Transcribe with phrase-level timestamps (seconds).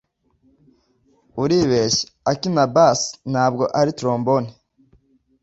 [1.41, 2.07] Uribeshya.
[2.31, 2.99] Akina bass,
[3.31, 4.49] ntabwo ari trombone.